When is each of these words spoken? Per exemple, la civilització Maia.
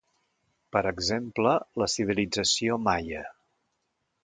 Per 0.75 0.81
exemple, 0.91 1.51
la 1.83 1.89
civilització 1.97 2.81
Maia. 2.89 3.23